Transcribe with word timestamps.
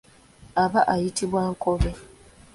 Aba 0.63 0.81
ayitibwa 0.93 1.41
Nkobe. 1.55 1.91